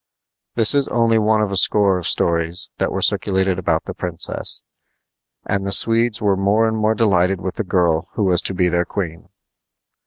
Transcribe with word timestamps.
This 0.55 0.73
is 0.73 0.87
only 0.87 1.19
one 1.19 1.43
of 1.43 1.51
a 1.51 1.55
score 1.55 1.99
of 1.99 2.07
stories 2.07 2.71
that 2.79 2.91
were 2.91 3.03
circulated 3.03 3.59
about 3.59 3.83
the 3.83 3.93
princess, 3.93 4.63
and 5.45 5.63
the 5.63 5.71
Swedes 5.71 6.19
were 6.19 6.35
more 6.35 6.67
and 6.67 6.75
more 6.75 6.95
delighted 6.95 7.39
with 7.39 7.53
the 7.57 7.63
girl 7.63 8.09
who 8.15 8.23
was 8.23 8.41
to 8.41 8.55
be 8.55 8.67
their 8.67 8.83
queen. 8.83 9.29